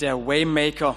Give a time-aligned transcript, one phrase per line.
[0.00, 0.96] der Waymaker.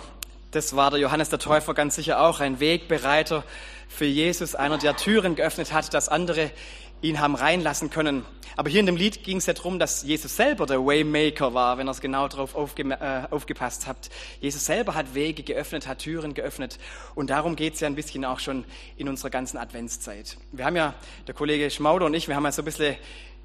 [0.51, 3.44] Das war der Johannes der Täufer ganz sicher auch, ein Wegbereiter
[3.88, 6.52] für Jesus, einer, der Türen geöffnet hat, dass andere
[7.01, 8.25] ihn haben reinlassen können.
[8.57, 11.77] Aber hier in dem Lied ging es ja darum, dass Jesus selber der Waymaker war,
[11.77, 14.09] wenn ihr es genau darauf aufge äh, aufgepasst habt.
[14.41, 16.77] Jesus selber hat Wege geöffnet, hat Türen geöffnet.
[17.16, 18.66] Und darum geht es ja ein bisschen auch schon
[18.97, 20.38] in unserer ganzen Adventszeit.
[20.52, 20.93] Wir haben ja,
[21.27, 22.97] der Kollege Schmauder und ich, wir haben ja so ein bisschen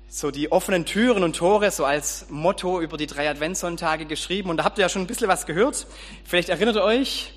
[0.09, 4.51] so die offenen Türen und Tore so als Motto über die drei Adventssonntage geschrieben.
[4.51, 5.87] Und da habt ihr ja schon ein bisschen was gehört.
[6.25, 7.35] Vielleicht erinnert ihr euch,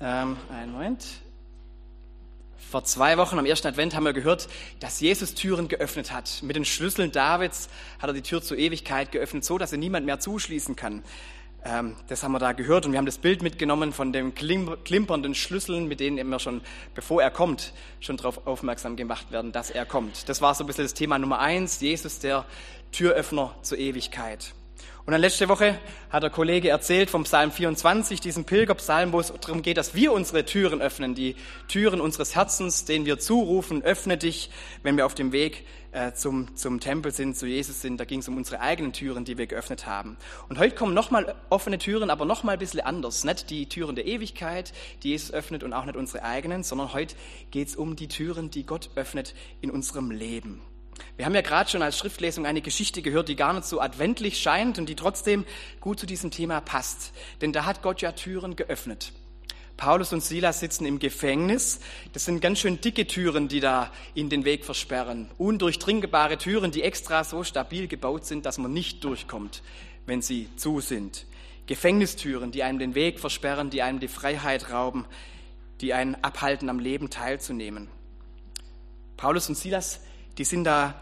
[0.00, 1.04] ähm, einen Moment,
[2.70, 4.46] vor zwei Wochen am ersten Advent haben wir gehört,
[4.78, 6.42] dass Jesus Türen geöffnet hat.
[6.42, 10.04] Mit den Schlüsseln Davids hat er die Tür zur Ewigkeit geöffnet, so dass er niemand
[10.04, 11.02] mehr zuschließen kann.
[11.64, 15.34] Ähm, das haben wir da gehört und wir haben das Bild mitgenommen von den klimpernden
[15.34, 16.60] Schlüsseln, mit denen wir schon,
[16.94, 20.28] bevor er kommt, schon darauf aufmerksam gemacht werden, dass er kommt.
[20.28, 22.44] Das war so ein bisschen das Thema Nummer eins, Jesus, der
[22.92, 24.54] Türöffner zur Ewigkeit.
[25.04, 25.78] Und dann letzte Woche
[26.10, 30.12] hat der Kollege erzählt vom Psalm 24, diesem Pilgerpsalm, wo es darum geht, dass wir
[30.12, 31.34] unsere Türen öffnen, die
[31.66, 34.50] Türen unseres Herzens, denen wir zurufen, öffne dich,
[34.82, 37.98] wenn wir auf dem Weg äh, zum, zum Tempel sind, zu Jesus sind.
[37.98, 40.16] Da ging es um unsere eigenen Türen, die wir geöffnet haben.
[40.48, 43.24] Und heute kommen nochmal offene Türen, aber nochmal ein bisschen anders.
[43.24, 44.72] Nicht die Türen der Ewigkeit,
[45.02, 47.14] die Jesus öffnet und auch nicht unsere eigenen, sondern heute
[47.50, 50.60] geht es um die Türen, die Gott öffnet in unserem Leben.
[51.16, 54.38] Wir haben ja gerade schon als Schriftlesung eine Geschichte gehört, die gar nicht so adventlich
[54.38, 55.44] scheint und die trotzdem
[55.80, 57.12] gut zu diesem Thema passt.
[57.40, 59.12] Denn da hat Gott ja Türen geöffnet.
[59.78, 61.80] Paulus und Silas sitzen im Gefängnis.
[62.12, 65.30] Das sind ganz schön dicke Türen, die da ihnen den Weg versperren.
[65.38, 69.62] Undurchdringbare Türen, die extra so stabil gebaut sind, dass man nicht durchkommt,
[70.04, 71.24] wenn sie zu sind.
[71.66, 75.06] Gefängnistüren, die einem den Weg versperren, die einem die Freiheit rauben,
[75.80, 77.88] die einen abhalten, am Leben teilzunehmen.
[79.16, 80.00] Paulus und Silas
[80.38, 80.94] die sind da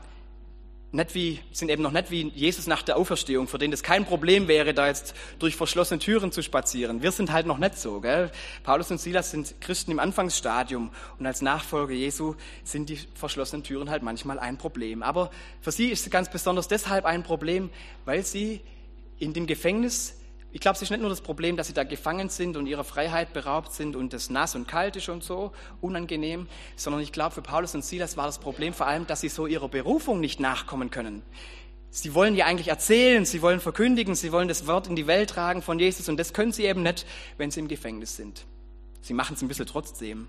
[0.92, 4.05] nicht wie, sind eben noch nicht wie Jesus nach der Auferstehung, für den das kein
[4.05, 7.03] Problem wäre, da jetzt durch verschlossene Türen zu spazieren.
[7.03, 8.01] Wir sind halt noch nicht so.
[8.01, 8.31] Gell?
[8.62, 12.34] Paulus und Silas sind Christen im Anfangsstadium und als Nachfolger Jesu
[12.65, 15.03] sind die verschlossenen Türen halt manchmal ein Problem.
[15.03, 17.71] Aber für sie ist es ganz besonders deshalb ein Problem,
[18.05, 18.60] weil sie
[19.19, 20.15] in dem Gefängnis
[20.53, 22.84] ich glaube, es ist nicht nur das Problem, dass sie da gefangen sind und ihrer
[22.84, 26.47] Freiheit beraubt sind und es nass und kalt ist und so, unangenehm,
[26.77, 29.47] sondern ich glaube, für Paulus und Silas war das Problem vor allem, dass sie so
[29.47, 31.23] ihrer Berufung nicht nachkommen können.
[31.91, 35.31] Sie wollen ja eigentlich erzählen, sie wollen verkündigen, sie wollen das Wort in die Welt
[35.31, 37.07] tragen von Jesus und das können sie eben nicht,
[37.39, 38.47] wenn sie im Gefängnis sind.
[39.01, 40.28] Sie machen es ein bisschen trotzdem.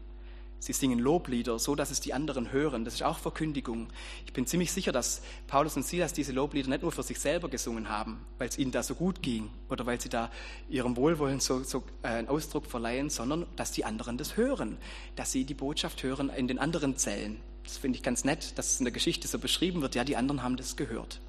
[0.59, 2.83] Sie singen Loblieder, so dass es die anderen hören.
[2.83, 3.87] Das ist auch Verkündigung.
[4.25, 7.47] Ich bin ziemlich sicher, dass Paulus und Silas diese Loblieder nicht nur für sich selber
[7.47, 10.31] gesungen haben, weil es ihnen da so gut ging oder weil sie da
[10.67, 14.77] ihrem Wohlwollen so, so äh, einen Ausdruck verleihen, sondern dass die anderen das hören,
[15.15, 17.39] dass sie die Botschaft hören in den anderen Zellen.
[17.63, 19.93] Das finde ich ganz nett, dass es in der Geschichte so beschrieben wird.
[19.93, 21.19] Ja, die anderen haben das gehört.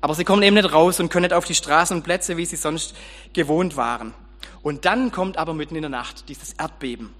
[0.00, 2.46] Aber sie kommen eben nicht raus und können nicht auf die Straßen und Plätze, wie
[2.46, 2.94] sie sonst
[3.32, 4.14] gewohnt waren.
[4.62, 7.14] Und dann kommt aber mitten in der Nacht dieses Erdbeben.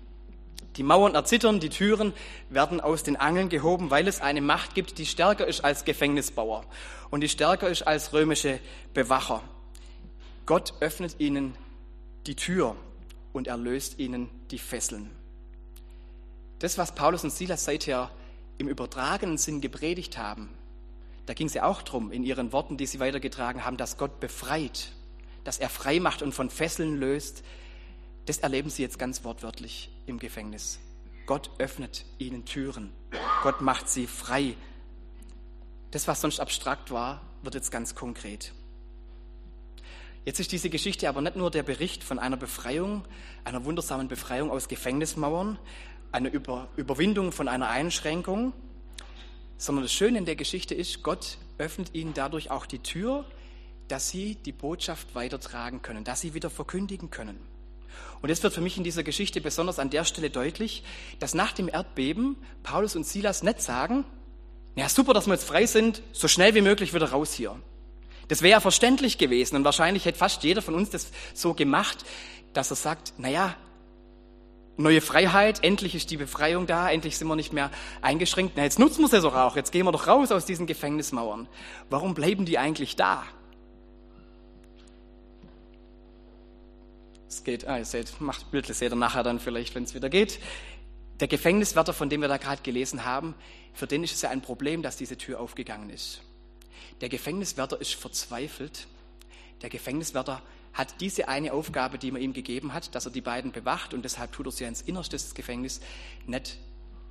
[0.77, 2.12] Die Mauern erzittern, die Türen
[2.50, 6.65] werden aus den Angeln gehoben, weil es eine Macht gibt, die stärker ist als Gefängnisbauer
[7.11, 8.61] und die stärker ist als römische
[8.93, 9.43] Bewacher.
[10.44, 11.56] Gott öffnet ihnen
[12.27, 12.77] die Tür
[13.33, 15.11] und erlöst ihnen die Fesseln.
[16.59, 18.11] Das, was Paulus und Silas seither
[18.59, 20.49] im übertragenen Sinn gepredigt haben,
[21.27, 24.21] da ging es ja auch drum in ihren Worten, die sie weitergetragen haben, dass Gott
[24.21, 24.93] befreit,
[25.44, 27.43] dass er frei macht und von Fesseln löst,
[28.26, 30.81] das erleben sie jetzt ganz wortwörtlich im Gefängnis.
[31.26, 32.92] Gott öffnet ihnen Türen.
[33.42, 34.54] Gott macht sie frei.
[35.91, 38.53] Das, was sonst abstrakt war, wird jetzt ganz konkret.
[40.25, 43.04] Jetzt ist diese Geschichte aber nicht nur der Bericht von einer Befreiung,
[43.44, 45.58] einer wundersamen Befreiung aus Gefängnismauern,
[46.10, 48.53] einer Über Überwindung von einer Einschränkung,
[49.58, 53.25] sondern das Schöne in der Geschichte ist, Gott öffnet ihnen dadurch auch die Tür,
[53.88, 57.38] dass sie die Botschaft weitertragen können, dass sie wieder verkündigen können.
[58.23, 60.83] Und es wird für mich in dieser Geschichte besonders an der Stelle deutlich,
[61.19, 64.05] dass nach dem Erdbeben Paulus und Silas nicht sagen,
[64.75, 67.56] ja super, dass wir jetzt frei sind, so schnell wie möglich wieder raus hier.
[68.29, 72.05] Das wäre ja verständlich gewesen und wahrscheinlich hätte fast jeder von uns das so gemacht,
[72.53, 73.55] dass er sagt, naja,
[74.76, 77.70] neue Freiheit, endlich ist die Befreiung da, endlich sind wir nicht mehr
[78.03, 78.55] eingeschränkt.
[78.56, 81.49] Na, jetzt nutzen wir es doch auch, jetzt gehen wir doch raus aus diesen Gefängnismauern.
[81.91, 83.25] Warum bleiben die eigentlich da?
[87.28, 90.08] Es geht, ah, ihr seht, macht Bild, seht ihr nachher dann vielleicht, wenn es wieder
[90.08, 90.38] geht.
[91.20, 93.34] Der Gefängniswärter, von dem wir da gerade gelesen haben,
[93.73, 96.20] für den ist es ja ein Problem, dass diese Tür aufgegangen ist.
[97.00, 98.87] Der Gefängniswärter ist verzweifelt.
[99.62, 100.43] Der Gefängniswärter
[100.73, 104.05] hat diese eine Aufgabe, die man ihm gegeben hat, dass er die beiden bewacht und
[104.05, 105.81] deshalb tut er sie ins Innerste des Gefängnisses
[106.26, 106.58] nicht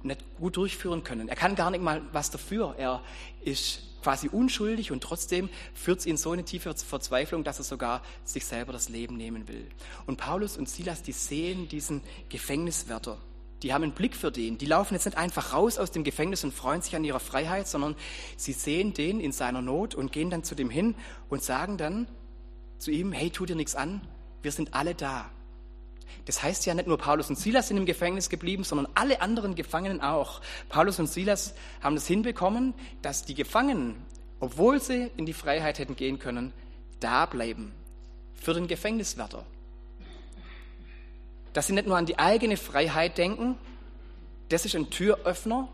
[0.06, 1.28] nicht gut durchführen können.
[1.28, 2.75] Er kann gar nicht mal was dafür.
[2.78, 3.02] Er
[3.44, 8.04] ist quasi unschuldig und trotzdem führt es ihn so eine tiefe Verzweiflung, dass er sogar
[8.24, 9.68] sich selber das Leben nehmen will.
[10.06, 13.18] Und Paulus und Silas, die sehen diesen Gefängniswärter.
[13.63, 14.60] Die haben einen Blick für den.
[14.60, 17.68] Die laufen jetzt nicht einfach raus aus dem Gefängnis und freuen sich an ihrer Freiheit,
[17.68, 17.96] sondern
[18.38, 20.94] sie sehen den in seiner Not und gehen dann zu dem hin
[21.30, 22.07] und sagen dann
[22.78, 24.02] zu ihm, hey, tu dir nichts an,
[24.44, 25.31] wir sind alle da.
[26.25, 29.56] Das heißt ja nicht nur Paulus und Silas sind im Gefängnis geblieben, sondern alle anderen
[29.56, 30.42] Gefangenen auch.
[30.69, 33.96] Paulus und Silas haben es hinbekommen, dass die Gefangenen,
[34.40, 36.52] obwohl sie in die Freiheit hätten gehen können,
[37.00, 37.74] da bleiben
[38.34, 39.46] für den Gefängniswärter.
[41.54, 43.57] Dass sie nicht nur an die eigene Freiheit denken,
[44.50, 45.69] das ist ein Türöffner,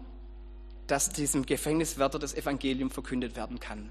[0.88, 3.90] dass diesem Gefängniswärter das Evangelium verkündet werden kann.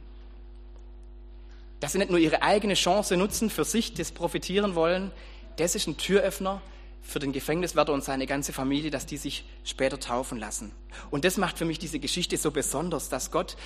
[1.80, 5.10] Dass sie nicht nur ihre eigene Chance nutzen, für sich das profitieren wollen,
[5.56, 6.62] das ist ein Türöffner
[7.02, 10.72] für den Gefängniswärter und seine ganze Familie, dass die sich später taufen lassen.
[11.10, 13.56] Und das macht für mich diese Geschichte so besonders, dass Gott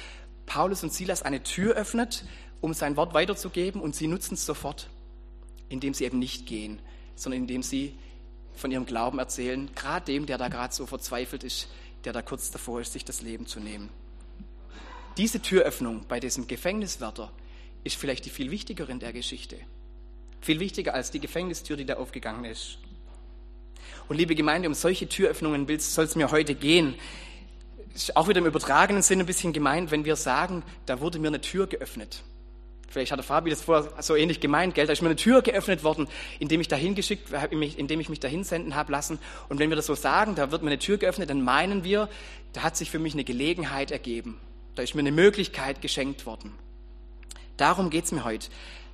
[0.46, 2.25] Paulus und Silas eine Tür öffnet,
[2.60, 4.88] um sein Wort weiterzugeben und sie nutzen es sofort,
[5.69, 6.81] indem sie eben nicht gehen,
[7.16, 7.98] sondern indem sie
[8.54, 11.69] von ihrem Glauben erzählen, gerade dem, der da gerade so verzweifelt ist,
[12.04, 13.90] der da kurz davor ist, sich das Leben zu nehmen.
[15.16, 17.30] Diese Türöffnung bei diesem Gefängniswärter
[17.82, 19.56] ist vielleicht die viel wichtigere in der Geschichte.
[20.44, 22.76] Viel wichtiger als die Gefängnistür, die da aufgegangen ist.
[24.08, 26.96] Und liebe Gemeinde, um solche Türöffnungen soll es mir heute gehen.
[27.94, 31.29] Ist auch wieder im übertragenen Sinne ein bisschen gemeint, wenn wir sagen, da wurde mir
[31.29, 32.23] eine Tür geöffnet.
[32.91, 34.87] Vielleicht hat der Fabi das vorher so ähnlich gemeint, gell?
[34.87, 36.08] Da ist mir eine Tür geöffnet worden,
[36.41, 39.19] indem ich dahin geschickt, indem ich mich dahin senden habe lassen.
[39.49, 42.11] Und wenn wir das so sagen, da wird mir eine Tür geöffnet, dann meinen wir,
[42.52, 44.38] da hat sich für mich eine Gelegenheit ergeben.
[44.75, 46.52] Da ist mir eine Möglichkeit geschenkt worden.
[47.56, 48.49] Darum geht es mir heute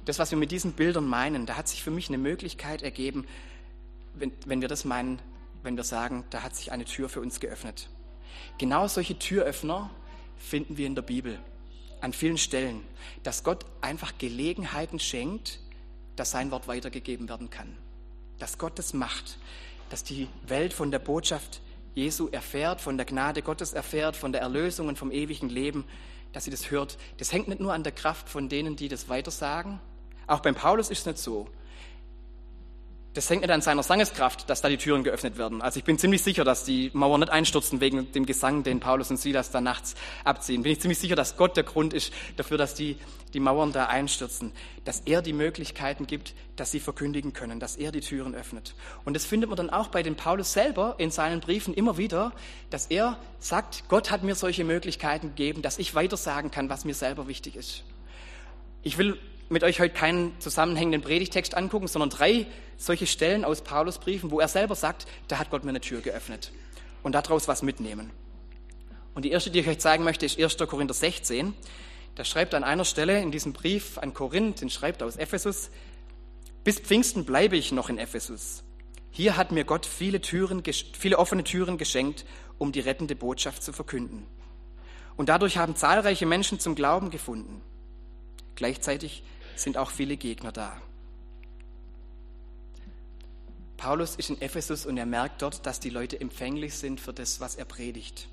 [0.05, 3.26] das, was wir mit diesen Bildern meinen, da hat sich für mich eine Möglichkeit ergeben,
[4.14, 5.20] wenn, wenn wir das meinen,
[5.62, 7.88] wenn wir sagen, da hat sich eine Tür für uns geöffnet.
[8.58, 9.91] Genau solche Türöffner
[10.37, 11.38] finden wir in der Bibel
[12.00, 12.82] an vielen Stellen,
[13.23, 15.61] dass Gott einfach Gelegenheiten schenkt,
[16.17, 17.76] dass sein Wort weitergegeben werden kann.
[18.38, 19.38] Dass Gott das macht,
[19.91, 21.61] dass die Welt von der Botschaft
[21.94, 25.85] Jesu erfährt, von der Gnade Gottes erfährt, von der Erlösung und vom ewigen Leben,
[26.32, 26.96] dass sie das hört.
[27.19, 29.81] Das hängt nicht nur an der Kraft von denen, die das weitersagen,
[30.31, 31.49] auch beim Paulus ist es nicht so.
[33.12, 35.62] Das hängt nicht an seiner Sangeskraft, dass da die Türen geöffnet werden.
[35.62, 39.11] Also ich bin ziemlich sicher, dass die Mauern nicht einstürzen wegen dem Gesang, den Paulus
[39.11, 40.62] und Silas da nachts abziehen.
[40.62, 42.97] Bin ich ziemlich sicher, dass Gott der Grund ist dafür, dass die,
[43.35, 44.53] die Mauern da einstürzen.
[44.85, 48.77] Dass er die Möglichkeiten gibt, dass sie verkündigen können, dass er die Türen öffnet.
[49.05, 52.31] Und das findet man dann auch bei den Paulus selber in seinen Briefen immer wieder,
[52.71, 56.94] dass er sagt, Gott hat mir solche Möglichkeiten gegeben, dass ich weitersagen kann, was mir
[56.94, 57.82] selber wichtig ist.
[58.85, 59.19] Ich will
[59.50, 64.49] mit euch heute keinen zusammenhängenden Predigtext angucken, sondern drei solche Stellen aus Paulusbriefen, wo er
[64.49, 66.52] selber sagt, da hat Gott mir eine Tür geöffnet.
[67.02, 68.11] Und daraus was mitnehmen.
[69.14, 70.56] Und die erste, die ich euch zeigen möchte, ist 1.
[70.56, 71.52] Korinther 16.
[72.14, 75.70] Da schreibt an einer Stelle in diesem Brief an Korinth, den schreibt er aus Ephesus,
[76.62, 78.62] bis Pfingsten bleibe ich noch in Ephesus.
[79.11, 80.62] Hier hat mir Gott viele, Türen,
[80.96, 82.25] viele offene Türen geschenkt,
[82.58, 84.26] um die rettende Botschaft zu verkünden.
[85.17, 87.62] Und dadurch haben zahlreiche Menschen zum Glauben gefunden.
[88.55, 89.25] Gleichzeitig
[89.60, 90.80] sind auch viele Gegner da.
[93.76, 97.40] Paulus ist in Ephesus und er merkt dort, dass die Leute empfänglich sind für das,
[97.40, 98.28] was er predigt.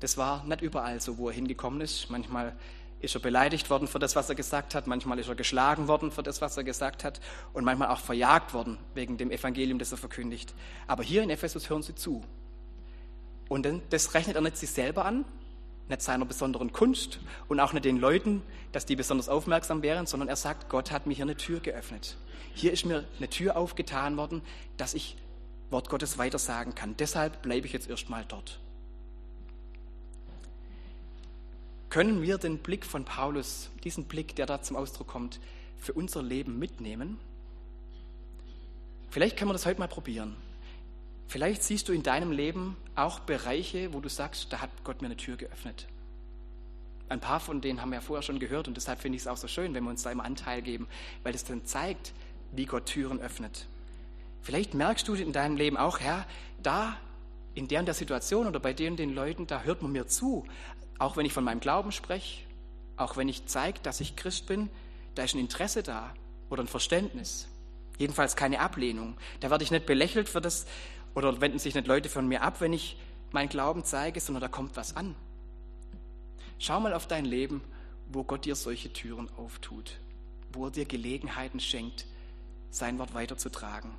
[0.00, 2.10] Das war nicht überall so, wo er hingekommen ist.
[2.10, 2.54] Manchmal
[3.00, 6.10] ist er beleidigt worden für das, was er gesagt hat, manchmal ist er geschlagen worden
[6.10, 7.20] für das, was er gesagt hat
[7.52, 10.52] und manchmal auch verjagt worden wegen dem Evangelium, das er verkündigt.
[10.86, 12.22] Aber hier in Ephesus hören sie zu.
[13.48, 15.24] Und das rechnet er nicht sich selber an,
[15.88, 20.28] nicht seiner besonderen Kunst und auch nicht den Leuten, dass die besonders aufmerksam wären, sondern
[20.28, 22.16] er sagt, Gott hat mir hier eine Tür geöffnet.
[22.54, 24.42] Hier ist mir eine Tür aufgetan worden,
[24.76, 25.16] dass ich
[25.70, 26.96] Wort Gottes weitersagen kann.
[26.96, 28.60] Deshalb bleibe ich jetzt erstmal dort.
[31.90, 35.38] Können wir den Blick von Paulus, diesen Blick, der da zum Ausdruck kommt,
[35.78, 37.18] für unser Leben mitnehmen?
[39.10, 40.36] Vielleicht können wir das heute mal probieren.
[41.28, 45.06] Vielleicht siehst du in deinem Leben auch Bereiche, wo du sagst, da hat Gott mir
[45.06, 45.86] eine Tür geöffnet.
[47.08, 49.28] Ein paar von denen haben wir ja vorher schon gehört und deshalb finde ich es
[49.28, 50.88] auch so schön, wenn wir uns da immer Anteil geben,
[51.22, 52.12] weil es dann zeigt,
[52.52, 53.66] wie Gott Türen öffnet.
[54.42, 56.26] Vielleicht merkst du in deinem Leben auch, Herr,
[56.62, 56.96] da
[57.54, 60.44] in der und der Situation oder bei denen den Leuten, da hört man mir zu.
[60.98, 62.42] Auch wenn ich von meinem Glauben spreche,
[62.96, 64.70] auch wenn ich zeige, dass ich Christ bin,
[65.14, 66.12] da ist ein Interesse da
[66.50, 67.48] oder ein Verständnis.
[67.98, 69.16] Jedenfalls keine Ablehnung.
[69.40, 70.66] Da werde ich nicht belächelt für das,
[71.14, 72.96] oder wenden sich nicht Leute von mir ab, wenn ich
[73.32, 75.14] meinen Glauben zeige, sondern da kommt was an.
[76.58, 77.62] Schau mal auf dein Leben,
[78.08, 79.98] wo Gott dir solche Türen auftut,
[80.52, 82.06] wo er dir Gelegenheiten schenkt,
[82.70, 83.90] sein Wort weiterzutragen.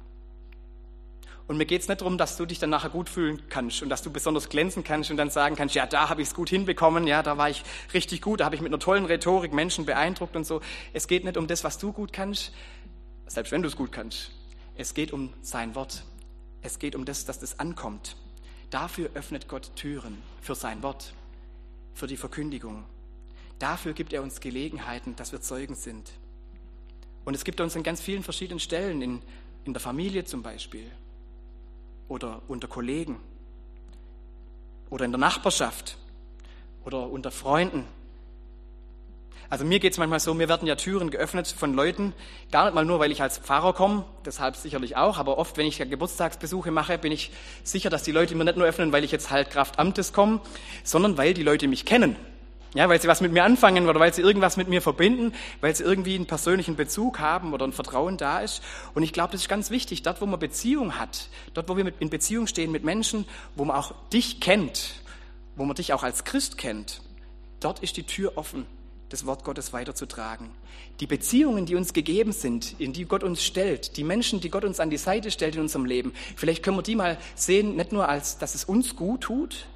[1.47, 3.89] Und mir geht es nicht darum, dass du dich dann nachher gut fühlen kannst und
[3.89, 6.49] dass du besonders glänzen kannst und dann sagen kannst, ja, da habe ich es gut
[6.49, 9.85] hinbekommen, ja, da war ich richtig gut, da habe ich mit einer tollen Rhetorik Menschen
[9.85, 10.61] beeindruckt und so.
[10.93, 12.51] Es geht nicht um das, was du gut kannst,
[13.27, 14.31] selbst wenn du es gut kannst.
[14.75, 16.03] Es geht um sein Wort.
[16.65, 18.17] Es geht um das, dass das ankommt.
[18.71, 21.13] Dafür öffnet Gott Türen für sein Wort,
[21.93, 22.85] für die Verkündigung.
[23.59, 26.11] Dafür gibt er uns Gelegenheiten, dass wir Zeugen sind.
[27.23, 29.21] Und es gibt uns an ganz vielen verschiedenen Stellen, in,
[29.63, 30.89] in der Familie zum Beispiel,
[32.07, 33.19] oder unter Kollegen
[34.89, 35.99] oder in der Nachbarschaft
[36.83, 37.85] oder unter Freunden.
[39.49, 42.13] Also mir geht es manchmal so, mir werden ja Türen geöffnet von Leuten,
[42.51, 45.67] gar nicht mal nur, weil ich als Pfarrer komme, deshalb sicherlich auch, aber oft, wenn
[45.67, 47.31] ich Geburtstagsbesuche mache, bin ich
[47.63, 50.41] sicher, dass die Leute mir nicht nur öffnen, weil ich jetzt halt Kraft Amtes komme,
[50.83, 52.15] sondern weil die Leute mich kennen.
[52.73, 55.73] Ja, weil sie was mit mir anfangen oder weil sie irgendwas mit mir verbinden, weil
[55.73, 58.61] sie irgendwie einen persönlichen Bezug haben oder ein Vertrauen da ist.
[58.93, 61.93] Und ich glaube, das ist ganz wichtig, dort, wo man Beziehung hat, dort, wo wir
[61.99, 63.25] in Beziehung stehen mit Menschen,
[63.55, 64.95] wo man auch dich kennt,
[65.55, 66.99] wo man dich auch als Christ kennt,
[67.61, 68.65] dort ist die Tür offen,
[69.09, 70.49] das Wort Gottes weiterzutragen.
[70.99, 74.65] Die Beziehungen, die uns gegeben sind, in die Gott uns stellt, die Menschen, die Gott
[74.65, 77.91] uns an die Seite stellt in unserem Leben, vielleicht können wir die mal sehen, nicht
[77.91, 79.67] nur als, dass es uns gut tut,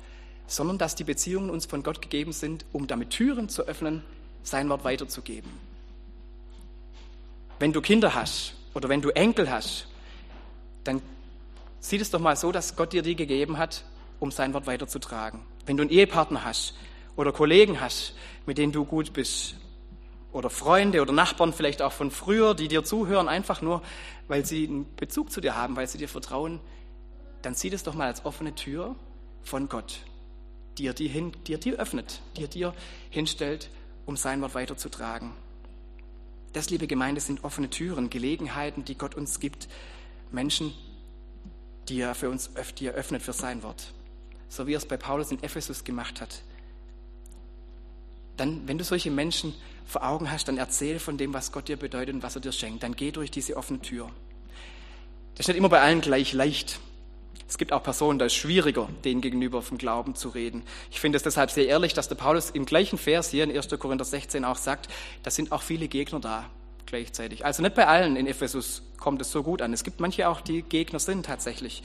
[0.48, 4.04] sondern dass die Beziehungen uns von Gott gegeben sind, um damit Türen zu öffnen,
[4.44, 5.52] sein Wort weiterzugeben.
[7.60, 9.88] Wenn du Kinder hast oder wenn du Enkel hast,
[10.84, 11.02] dann
[11.80, 13.84] sieht es doch mal so, dass Gott dir die gegeben hat,
[14.20, 15.42] um sein Wort weiterzutragen.
[15.66, 16.74] Wenn du einen Ehepartner hast
[17.20, 18.14] oder Kollegen hast,
[18.46, 19.56] mit denen du gut bist,
[20.32, 23.82] oder Freunde oder Nachbarn vielleicht auch von früher, die dir zuhören, einfach nur,
[24.28, 26.60] weil sie einen Bezug zu dir haben, weil sie dir vertrauen,
[27.42, 28.96] dann sieh es doch mal als offene Tür
[29.44, 30.02] von Gott
[30.80, 32.74] die er dir, die er dir öffnet, die er dir
[33.10, 33.70] hinstellt,
[34.06, 35.32] um sein Wort weiterzutragen.
[36.54, 39.68] Das, liebe Gemeinde, sind offene Türen, Gelegenheiten, die Gott uns gibt,
[40.32, 40.74] Menschen,
[41.90, 43.94] die er für uns die er öffnet für sein Wort.
[44.48, 46.42] So wie er es bei Paulus in Ephesus gemacht hat.
[48.40, 49.54] Dann, wenn du solche Menschen
[49.86, 52.52] vor Augen hast, dann erzähl von dem, was Gott dir bedeutet und was er dir
[52.52, 52.84] schenkt.
[52.84, 54.10] Dann geh durch diese offene Tür.
[55.36, 56.80] Das ist nicht immer bei allen gleich leicht.
[57.48, 60.62] Es gibt auch Personen, da ist schwieriger, denen gegenüber vom Glauben zu reden.
[60.92, 63.70] Ich finde es deshalb sehr ehrlich, dass der Paulus im gleichen Vers hier in 1.
[63.80, 64.88] Korinther 16 auch sagt,
[65.24, 66.46] da sind auch viele Gegner da
[66.86, 67.46] gleichzeitig.
[67.46, 69.74] Also nicht bei allen in Ephesus kommt es so gut an.
[69.74, 71.82] Es gibt manche auch, die Gegner sind tatsächlich.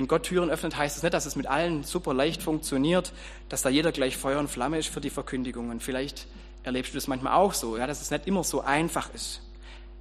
[0.00, 3.12] Wenn Gott Türen öffnet, heißt es nicht, dass es mit allen super leicht funktioniert,
[3.50, 5.78] dass da jeder gleich Feuer und Flamme ist für die Verkündigungen.
[5.78, 6.26] Vielleicht
[6.62, 9.42] erlebst du das manchmal auch so, ja, dass es nicht immer so einfach ist.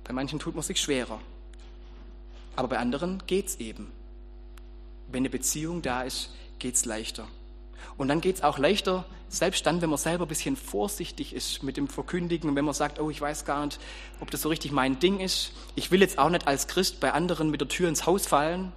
[0.05, 1.19] Bei manchen tut man sich schwerer.
[2.55, 3.91] Aber bei anderen geht es eben
[5.11, 6.29] wenn eine Beziehung da ist,
[6.59, 7.27] geht es leichter.
[7.97, 11.63] Und dann geht es auch leichter, selbst dann, wenn man selber ein bisschen vorsichtig ist
[11.63, 13.79] mit dem Verkündigen, wenn man sagt, oh, ich weiß gar nicht,
[14.19, 15.51] ob das so richtig mein Ding ist.
[15.75, 18.71] Ich will jetzt auch nicht als Christ bei anderen mit der Tür ins Haus fallen.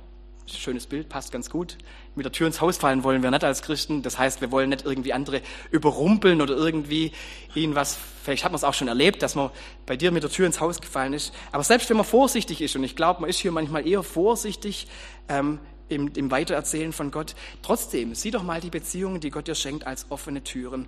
[0.46, 1.78] Schönes Bild, passt ganz gut.
[2.14, 4.02] Mit der Tür ins Haus fallen wollen wir nicht als Christen.
[4.02, 7.12] Das heißt, wir wollen nicht irgendwie andere überrumpeln oder irgendwie
[7.54, 9.50] ihnen was, vielleicht hat man es auch schon erlebt, dass man
[9.86, 11.32] bei dir mit der Tür ins Haus gefallen ist.
[11.52, 14.88] Aber selbst wenn man vorsichtig ist, und ich glaube, man ist hier manchmal eher vorsichtig,
[15.28, 17.34] ähm, im, im Weitererzählen von Gott.
[17.60, 20.86] Trotzdem, sieh doch mal die Beziehungen, die Gott dir schenkt, als offene Türen,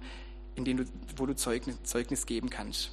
[0.54, 2.90] in denen du, wo du Zeugnis, Zeugnis geben kannst.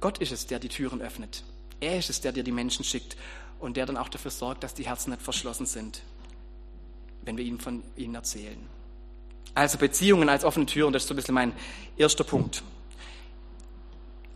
[0.00, 1.42] Gott ist es, der die Türen öffnet.
[1.80, 3.16] Er ist es, der dir die Menschen schickt
[3.60, 6.02] und der dann auch dafür sorgt, dass die Herzen nicht verschlossen sind,
[7.22, 8.58] wenn wir ihnen von ihnen erzählen.
[9.54, 11.52] Also Beziehungen als offene Türen, das ist so ein bisschen mein
[11.96, 12.62] erster Punkt.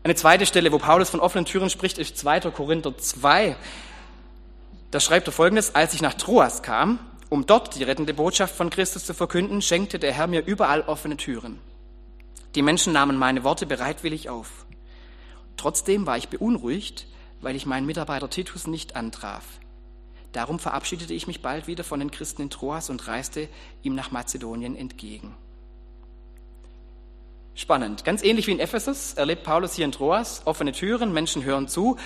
[0.02, 2.40] Eine zweite Stelle, wo Paulus von offenen Türen spricht, ist 2.
[2.52, 3.54] Korinther 2.
[4.90, 6.98] Da schreibt er folgendes, als ich nach Troas kam,
[7.28, 11.18] um dort die rettende Botschaft von Christus zu verkünden, schenkte der Herr mir überall offene
[11.18, 11.58] Türen.
[12.54, 14.64] Die Menschen nahmen meine Worte bereitwillig auf.
[15.56, 17.06] Trotzdem war ich beunruhigt,
[17.40, 19.44] weil ich meinen Mitarbeiter Titus nicht antraf.
[20.32, 23.48] Darum verabschiedete ich mich bald wieder von den Christen in Troas und reiste
[23.82, 25.34] ihm nach Mazedonien entgegen.
[27.54, 28.04] Spannend.
[28.04, 31.96] Ganz ähnlich wie in Ephesus erlebt Paulus hier in Troas offene Türen, Menschen hören zu,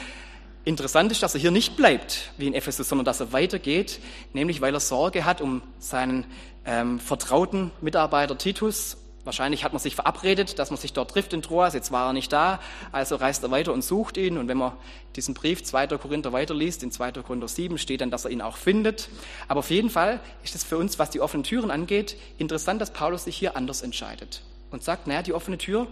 [0.67, 4.00] Interessant ist, dass er hier nicht bleibt wie in Ephesus, sondern dass er weitergeht,
[4.33, 6.25] nämlich weil er Sorge hat um seinen
[6.64, 8.97] ähm, vertrauten Mitarbeiter Titus.
[9.25, 11.73] Wahrscheinlich hat man sich verabredet, dass man sich dort trifft in Troas.
[11.73, 12.61] Jetzt war er nicht da,
[12.93, 14.37] also reist er weiter und sucht ihn.
[14.37, 14.73] Und wenn man
[15.16, 15.87] diesen Brief 2.
[15.99, 17.12] Korinther weiterliest, in 2.
[17.12, 19.09] Korinther 7 steht dann, dass er ihn auch findet.
[19.49, 22.93] Aber auf jeden Fall ist es für uns, was die offenen Türen angeht, interessant, dass
[22.93, 25.87] Paulus sich hier anders entscheidet und sagt, naja, die offene Tür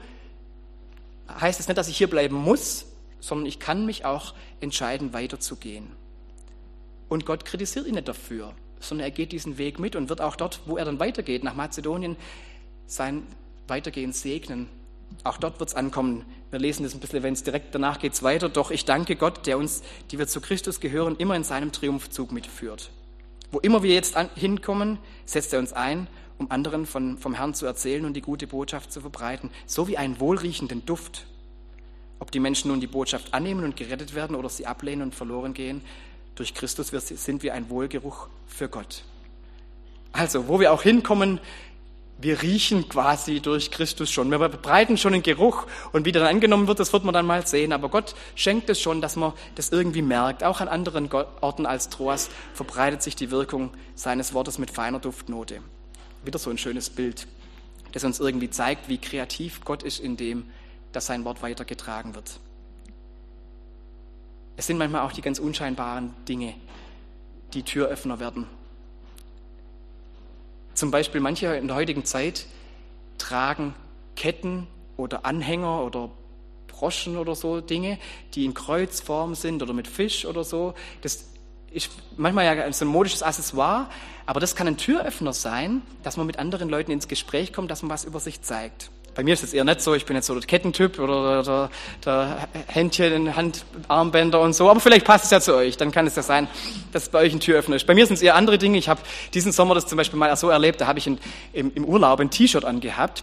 [1.40, 2.86] heißt es nicht, dass ich hier bleiben muss,
[3.20, 5.86] sondern ich kann mich auch entscheiden, weiterzugehen.
[7.08, 10.36] Und Gott kritisiert ihn nicht dafür, sondern er geht diesen Weg mit und wird auch
[10.36, 12.16] dort, wo er dann weitergeht, nach Mazedonien,
[12.92, 13.26] sein
[13.68, 14.68] Weitergehen segnen
[15.24, 16.26] Auch dort wird es ankommen.
[16.50, 18.50] Wir lesen das ein bisschen, wenn es direkt danach geht weiter.
[18.50, 22.32] Doch ich danke Gott, der uns, die wir zu Christus gehören, immer in seinem Triumphzug
[22.32, 22.90] mitführt.
[23.50, 26.06] Wo immer wir jetzt an, hinkommen, setzt er uns ein,
[26.38, 29.96] um anderen von, vom Herrn zu erzählen und die gute Botschaft zu verbreiten, so wie
[29.96, 31.26] einen wohlriechenden Duft.
[32.18, 35.54] Ob die Menschen nun die Botschaft annehmen und gerettet werden oder sie ablehnen und verloren
[35.54, 35.82] gehen,
[36.34, 39.04] durch Christus sind wir ein Wohlgeruch für Gott.
[40.12, 41.40] Also, wo wir auch hinkommen,
[42.22, 44.30] wir riechen quasi durch Christus schon.
[44.30, 47.26] Wir verbreiten schon einen Geruch und wie der dann angenommen wird, das wird man dann
[47.26, 47.72] mal sehen.
[47.72, 50.44] Aber Gott schenkt es schon, dass man das irgendwie merkt.
[50.44, 55.60] Auch an anderen Orten als Troas verbreitet sich die Wirkung seines Wortes mit feiner Duftnote.
[56.24, 57.26] Wieder so ein schönes Bild,
[57.90, 60.44] das uns irgendwie zeigt, wie kreativ Gott ist in dem,
[60.92, 62.38] dass sein Wort weitergetragen wird.
[64.56, 66.54] Es sind manchmal auch die ganz unscheinbaren Dinge,
[67.54, 68.46] die Türöffner werden
[70.74, 72.46] zum Beispiel manche in der heutigen Zeit
[73.18, 73.74] tragen
[74.16, 76.10] Ketten oder Anhänger oder
[76.66, 77.98] Broschen oder so Dinge,
[78.34, 80.74] die in Kreuzform sind oder mit Fisch oder so.
[81.00, 81.24] Das
[81.70, 83.88] ist manchmal ja so ein modisches Accessoire,
[84.26, 87.82] aber das kann ein Türöffner sein, dass man mit anderen Leuten ins Gespräch kommt, dass
[87.82, 88.90] man was über sich zeigt.
[89.14, 91.70] Bei mir ist es eher nicht so, ich bin jetzt so der Kettentyp oder der,
[92.04, 96.16] der Händchen, Handarmbänder und so, aber vielleicht passt es ja zu euch, dann kann es
[96.16, 96.48] ja sein,
[96.92, 97.86] dass es bei euch ein Türöffner ist.
[97.86, 98.78] Bei mir sind es eher andere Dinge.
[98.78, 99.02] Ich habe
[99.34, 101.18] diesen Sommer das zum Beispiel mal so erlebt, da habe ich in,
[101.52, 103.22] im, im Urlaub ein T-Shirt angehabt.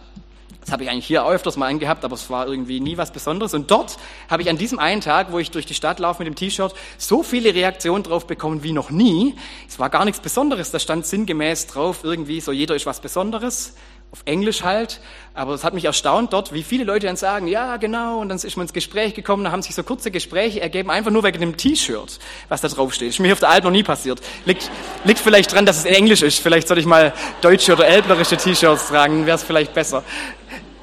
[0.60, 3.54] Das habe ich eigentlich hier öfters mal angehabt, aber es war irgendwie nie was Besonderes.
[3.54, 3.96] Und dort
[4.28, 6.72] habe ich an diesem einen Tag, wo ich durch die Stadt laufe mit dem T-Shirt,
[6.98, 9.34] so viele Reaktionen drauf bekommen wie noch nie.
[9.66, 10.70] Es war gar nichts Besonderes.
[10.70, 13.74] Da stand sinngemäß drauf, irgendwie so, jeder ist was Besonderes
[14.12, 15.00] auf Englisch halt,
[15.34, 18.38] aber es hat mich erstaunt dort, wie viele Leute dann sagen, ja genau, und dann
[18.38, 21.38] ist man ins Gespräch gekommen, da haben sich so kurze Gespräche ergeben, einfach nur wegen
[21.38, 23.10] dem T-Shirt, was da drauf steht.
[23.10, 24.20] Ist mir auf der Alp noch nie passiert.
[24.46, 24.68] Liegt,
[25.04, 28.36] liegt vielleicht dran, dass es in Englisch ist, vielleicht sollte ich mal deutsche oder elblerische
[28.36, 30.02] T-Shirts tragen, wäre es vielleicht besser.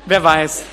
[0.05, 0.63] Wer weiß.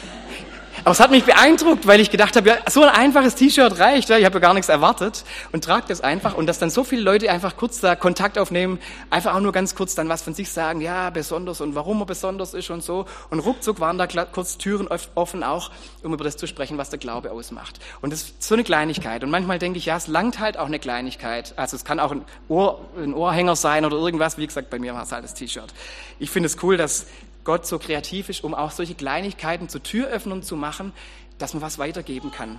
[0.84, 4.10] Aber es hat mich beeindruckt, weil ich gedacht habe, ja, so ein einfaches T-Shirt reicht.
[4.10, 6.34] Ja, ich habe ja gar nichts erwartet und trage das einfach.
[6.34, 9.74] Und dass dann so viele Leute einfach kurz da Kontakt aufnehmen, einfach auch nur ganz
[9.74, 13.06] kurz dann was von sich sagen, ja, besonders und warum er besonders ist und so.
[13.30, 15.70] Und ruckzuck waren da kurz Türen offen auch,
[16.02, 17.80] um über das zu sprechen, was der Glaube ausmacht.
[18.02, 19.24] Und das ist so eine Kleinigkeit.
[19.24, 21.54] Und manchmal denke ich, ja, es langt halt auch eine Kleinigkeit.
[21.56, 24.36] Also es kann auch ein, Ohr, ein Ohrhänger sein oder irgendwas.
[24.36, 25.72] Wie gesagt, bei mir war es halt das T-Shirt.
[26.18, 27.06] Ich finde es cool, dass
[27.44, 30.92] Gott so kreativ ist, um auch solche Kleinigkeiten zu Türöffnern zu machen,
[31.38, 32.59] dass man was weitergeben kann.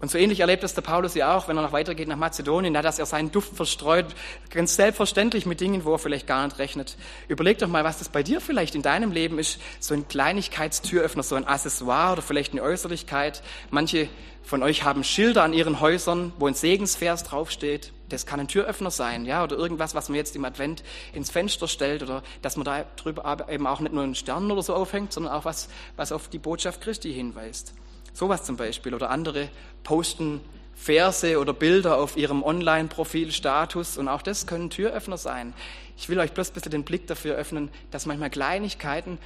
[0.00, 2.72] Und so ähnlich erlebt es der Paulus ja auch, wenn er noch weitergeht nach Mazedonien,
[2.72, 4.06] ja, dass er seinen Duft verstreut,
[4.50, 6.96] ganz selbstverständlich mit Dingen, wo er vielleicht gar nicht rechnet.
[7.26, 11.24] Überleg doch mal, was das bei dir vielleicht in deinem Leben ist, so ein Kleinigkeitstüröffner,
[11.24, 13.42] so ein Accessoire oder vielleicht eine Äußerlichkeit.
[13.70, 14.08] Manche
[14.44, 17.92] von euch haben Schilder an ihren Häusern, wo ein Segensvers draufsteht.
[18.08, 21.68] Das kann ein Türöffner sein, ja, oder irgendwas, was man jetzt im Advent ins Fenster
[21.68, 25.12] stellt, oder dass man da drüber eben auch nicht nur einen Stern oder so aufhängt,
[25.12, 27.74] sondern auch was, was auf die Botschaft Christi hinweist.
[28.12, 28.94] Sowas zum Beispiel.
[28.94, 29.48] Oder andere
[29.84, 30.40] posten
[30.74, 35.52] Verse oder Bilder auf ihrem Online-Profil, Status, und auch das können Türöffner sein.
[35.96, 39.18] Ich will euch bloß ein bisschen den Blick dafür öffnen, dass manchmal Kleinigkeiten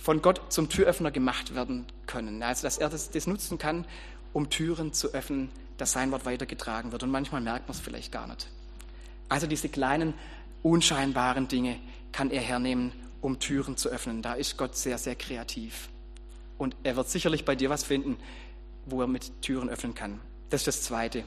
[0.00, 2.42] von Gott zum Türöffner gemacht werden können.
[2.42, 3.84] Also, dass er das, das nutzen kann,
[4.32, 7.02] um Türen zu öffnen, dass sein Wort weitergetragen wird.
[7.02, 8.48] Und manchmal merkt man es vielleicht gar nicht.
[9.28, 10.14] Also diese kleinen,
[10.62, 11.78] unscheinbaren Dinge
[12.12, 14.22] kann er hernehmen, um Türen zu öffnen.
[14.22, 15.88] Da ist Gott sehr, sehr kreativ.
[16.58, 18.18] Und er wird sicherlich bei dir was finden,
[18.86, 20.20] wo er mit Türen öffnen kann.
[20.50, 21.24] Das ist das Zweite.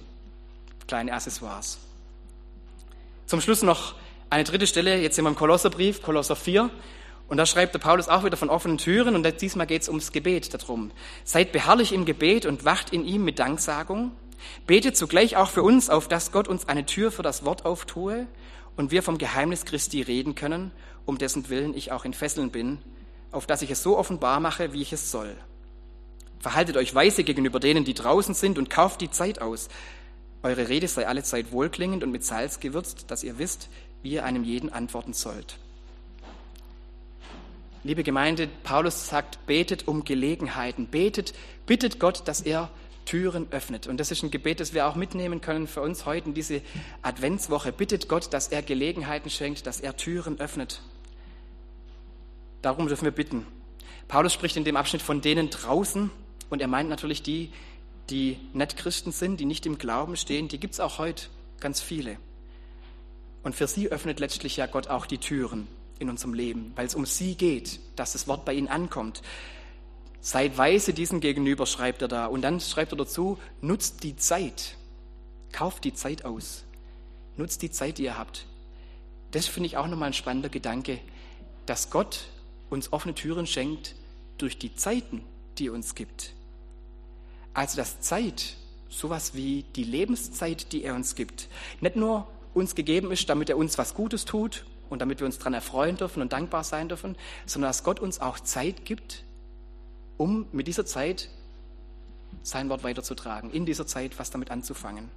[0.87, 1.79] Kleine Accessoires.
[3.27, 3.95] Zum Schluss noch
[4.29, 6.69] eine dritte Stelle, jetzt sind wir im Kolosserbrief, Kolosser 4.
[7.29, 10.11] Und da schreibt der Paulus auch wieder von offenen Türen und diesmal geht es ums
[10.11, 10.91] Gebet darum.
[11.23, 14.11] Seid beharrlich im Gebet und wacht in ihm mit Danksagung.
[14.67, 18.27] Betet zugleich auch für uns, auf dass Gott uns eine Tür für das Wort auftue
[18.75, 20.71] und wir vom Geheimnis Christi reden können,
[21.05, 22.79] um dessen Willen ich auch in Fesseln bin,
[23.31, 25.35] auf dass ich es so offenbar mache, wie ich es soll.
[26.39, 29.69] Verhaltet euch weise gegenüber denen, die draußen sind und kauft die Zeit aus.
[30.43, 33.69] Eure Rede sei allezeit wohlklingend und mit Salz gewürzt, dass ihr wisst,
[34.01, 35.57] wie ihr einem jeden antworten sollt.
[37.83, 41.33] Liebe Gemeinde, Paulus sagt, betet um Gelegenheiten, betet,
[41.65, 42.69] bittet Gott, dass er
[43.05, 43.87] Türen öffnet.
[43.87, 46.61] Und das ist ein Gebet, das wir auch mitnehmen können für uns heute in diese
[47.01, 47.71] Adventswoche.
[47.71, 50.81] Bittet Gott, dass er Gelegenheiten schenkt, dass er Türen öffnet.
[52.61, 53.45] Darum dürfen wir bitten.
[54.07, 56.11] Paulus spricht in dem Abschnitt von denen draußen
[56.49, 57.51] und er meint natürlich die,
[58.09, 60.47] die nicht Christen sind, die nicht im Glauben stehen.
[60.47, 61.27] Die gibt es auch heute
[61.59, 62.17] ganz viele.
[63.43, 66.95] Und für sie öffnet letztlich ja Gott auch die Türen in unserem Leben, weil es
[66.95, 69.21] um sie geht, dass das Wort bei ihnen ankommt.
[70.21, 72.27] Seid weise diesem gegenüber, schreibt er da.
[72.27, 74.77] Und dann schreibt er dazu, nutzt die Zeit.
[75.51, 76.63] Kauft die Zeit aus.
[77.37, 78.45] Nutzt die Zeit, die ihr habt.
[79.31, 80.99] Das finde ich auch nochmal ein spannender Gedanke,
[81.65, 82.27] dass Gott
[82.69, 83.95] uns offene Türen schenkt
[84.37, 85.23] durch die Zeiten,
[85.57, 86.33] die er uns gibt.
[87.53, 88.57] Also dass Zeit,
[88.89, 91.47] sowas wie die Lebenszeit, die er uns gibt,
[91.79, 95.37] nicht nur uns gegeben ist, damit er uns was Gutes tut und damit wir uns
[95.37, 99.23] daran erfreuen dürfen und dankbar sein dürfen, sondern dass Gott uns auch Zeit gibt,
[100.21, 101.29] um mit dieser Zeit
[102.43, 105.09] sein Wort weiterzutragen, in dieser Zeit was damit anzufangen.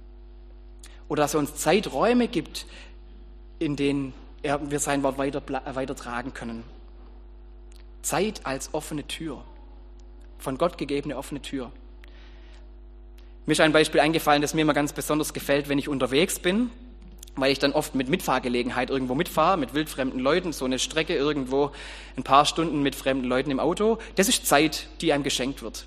[1.07, 2.65] Oder dass er uns Zeiträume gibt,
[3.59, 5.43] in denen er, wir sein Wort weiter,
[5.75, 6.63] weitertragen können.
[8.01, 9.43] Zeit als offene Tür,
[10.39, 11.71] von Gott gegebene offene Tür.
[13.45, 16.71] Mir ist ein Beispiel eingefallen, das mir immer ganz besonders gefällt, wenn ich unterwegs bin,
[17.35, 21.71] weil ich dann oft mit Mitfahrgelegenheit irgendwo mitfahre, mit wildfremden Leuten, so eine Strecke irgendwo,
[22.17, 23.97] ein paar Stunden mit fremden Leuten im Auto.
[24.15, 25.85] Das ist Zeit, die einem geschenkt wird.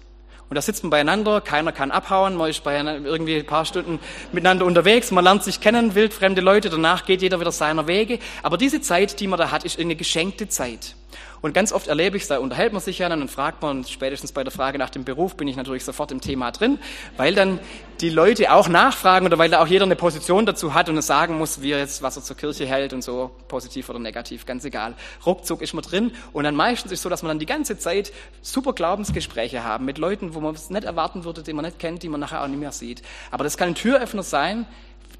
[0.49, 3.99] Und da sitzt man beieinander, keiner kann abhauen, man ist irgendwie ein paar Stunden
[4.33, 8.19] miteinander unterwegs, man lernt sich kennen, wildfremde Leute, danach geht jeder wieder seiner Wege.
[8.43, 10.95] Aber diese Zeit, die man da hat, ist eine geschenkte Zeit.
[11.41, 13.85] Und ganz oft erlebe ich es, da unterhält man sich ja dann und fragt man,
[13.85, 16.79] spätestens bei der Frage nach dem Beruf bin ich natürlich sofort im Thema drin,
[17.17, 17.61] weil dann
[18.01, 21.07] die Leute auch nachfragen oder weil da auch jeder eine Position dazu hat und es
[21.07, 24.47] sagen muss, wie er jetzt, was er zur Kirche hält und so, positiv oder negativ,
[24.47, 24.95] ganz egal.
[25.25, 27.79] Ruckzuck ist man drin und dann meistens ist es so, dass man dann die ganze
[27.79, 31.79] Zeit super Glaubensgespräche haben mit Leuten, wo man es nicht erwarten würde, die man nicht
[31.79, 33.03] kennt, die man nachher auch nicht mehr sieht.
[33.31, 34.67] Aber das kann ein Türöffner sein,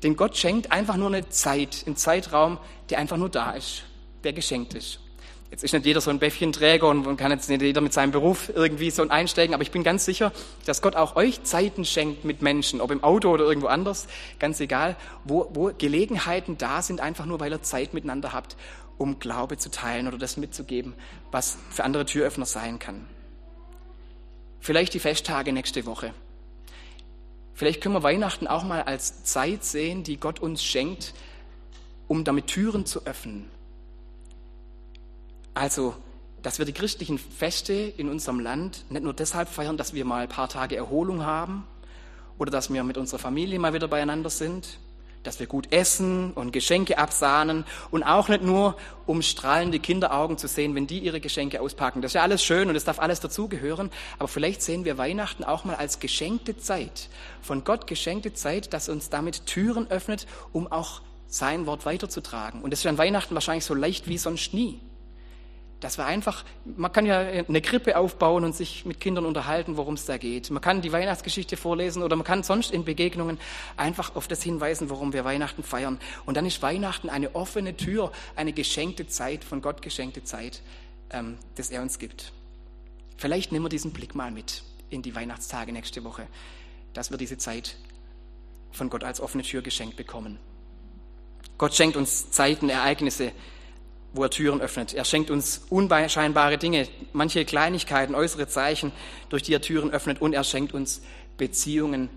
[0.03, 2.59] den Gott schenkt einfach nur eine Zeit, einen Zeitraum,
[2.91, 3.85] der einfach nur da ist,
[4.25, 5.01] der geschenkt ist.
[5.51, 8.51] Jetzt ist nicht jeder so ein Bäffchenträger und kann jetzt nicht jeder mit seinem Beruf
[8.55, 10.33] irgendwie so einsteigen, aber ich bin ganz sicher,
[10.67, 14.09] dass Gott auch euch Zeiten schenkt mit Menschen, ob im Auto oder irgendwo anders,
[14.39, 18.57] ganz egal, wo, wo Gelegenheiten da sind, einfach nur weil ihr Zeit miteinander habt,
[18.99, 20.95] um Glaube zu teilen oder das mitzugeben,
[21.31, 23.07] was für andere Türöffner sein kann.
[24.61, 26.13] Vielleicht die Festtage nächste Woche.
[27.55, 31.15] Vielleicht können wir Weihnachten auch mal als Zeit sehen, die Gott uns schenkt,
[32.07, 33.51] um damit Türen zu öffnen,
[35.59, 35.95] also,
[36.43, 40.23] dass wir die christlichen Feste in unserem Land nicht nur deshalb feiern, dass wir mal
[40.23, 41.67] ein paar Tage Erholung haben
[42.39, 44.79] oder dass wir mit unserer Familie mal wieder beieinander sind,
[45.25, 50.47] dass wir gut essen und Geschenke absahnen und auch nicht nur, um strahlende Kinderaugen zu
[50.47, 52.03] sehen, wenn die ihre Geschenke auspacken.
[52.03, 53.91] Das ist ja alles schön und es darf alles dazugehören,
[54.21, 57.09] aber vielleicht sehen wir Weihnachten auch mal als geschenkte Zeit,
[57.43, 62.63] von Gott geschenkte Zeit, dass uns damit Türen öffnet, um auch sein Wort weiterzutragen.
[62.63, 64.81] Und das ist an Weihnachten wahrscheinlich so leicht wie sonst nie.
[65.81, 69.95] Dass wir einfach, man kann ja eine Krippe aufbauen und sich mit Kindern unterhalten, worum
[69.95, 70.51] es da geht.
[70.51, 73.39] Man kann die Weihnachtsgeschichte vorlesen oder man kann sonst in Begegnungen
[73.77, 76.01] einfach auf das hinweisen, worum wir Weihnachten feiern.
[76.27, 80.63] Und dann ist Weihnachten eine offene Tür, eine geschenkte Zeit, von Gott geschenkte Zeit,
[81.11, 82.33] ähm, das er uns gibt.
[83.17, 86.27] Vielleicht nehmen wir diesen Blick mal mit in die Weihnachtstage nächste Woche,
[86.93, 87.77] dass wir diese Zeit
[88.73, 90.39] von Gott als offene Tür geschenkt bekommen.
[91.57, 93.33] Gott schenkt uns Zeiten, Ereignisse,
[94.19, 94.93] wo er Türen öffnet.
[94.93, 98.93] Er schenkt uns unscheinbare Dinge, manche Kleinigkeiten, äußere Zeichen,
[99.29, 100.21] durch die er Türen öffnet.
[100.21, 101.01] Und er schenkt uns
[101.37, 102.11] Beziehungen,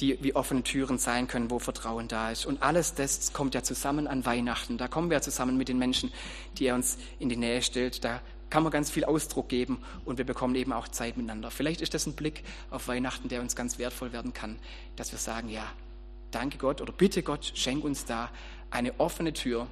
[0.00, 2.46] die wie offene Türen sein können, wo Vertrauen da ist.
[2.46, 4.78] Und alles das kommt ja zusammen an Weihnachten.
[4.78, 6.10] Da kommen wir zusammen mit den Menschen,
[6.56, 8.04] die er uns in die Nähe stellt.
[8.04, 11.50] Da kann man ganz viel Ausdruck geben und wir bekommen eben auch Zeit miteinander.
[11.50, 14.58] Vielleicht ist das ein Blick auf Weihnachten, der uns ganz wertvoll werden kann,
[14.96, 15.66] dass wir sagen, ja,
[16.30, 18.30] danke Gott oder bitte Gott, schenk uns da
[18.70, 19.66] eine offene Tür,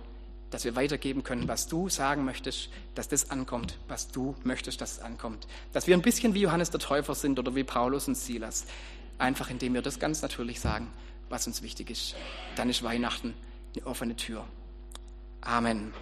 [0.50, 4.92] dass wir weitergeben können, was du sagen möchtest, dass das ankommt, was du möchtest, dass
[4.92, 5.46] es ankommt.
[5.72, 8.66] Dass wir ein bisschen wie Johannes der Täufer sind oder wie Paulus und Silas,
[9.18, 10.88] einfach indem wir das ganz natürlich sagen,
[11.28, 12.14] was uns wichtig ist.
[12.54, 13.34] Dann ist Weihnachten
[13.74, 14.44] eine offene Tür.
[15.40, 15.92] Amen.